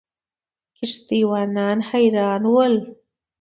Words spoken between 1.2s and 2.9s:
وانان حیران ول.